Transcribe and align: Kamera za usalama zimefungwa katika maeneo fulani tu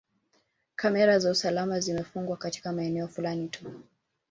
Kamera 0.75 1.19
za 1.19 1.31
usalama 1.31 1.79
zimefungwa 1.79 2.37
katika 2.37 2.71
maeneo 2.71 3.07
fulani 3.07 3.47
tu 3.47 3.71